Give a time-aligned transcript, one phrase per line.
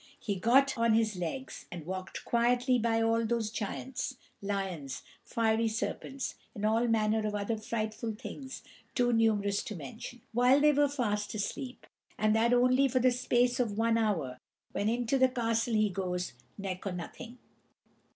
[0.19, 6.33] He got on his legs, and walked quietly by all those giants, lions, fiery serpents,
[6.55, 8.63] and all manner of other frightful things
[8.95, 11.85] too numerous to mention, while they were fast asleep,
[12.17, 14.39] and that only for the space of one hour,
[14.71, 17.37] when into the castle he goes neck or nothing.